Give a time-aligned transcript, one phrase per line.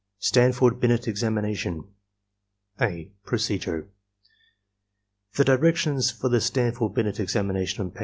[0.17, 1.83] STANFORD BINET EXAMINATION
[2.81, 3.87] (a) PROCEDURE
[4.59, 7.99] * The directions for the Stanford Binet examination on pp.